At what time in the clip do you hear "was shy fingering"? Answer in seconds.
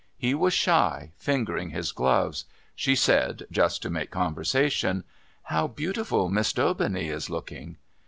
0.33-1.69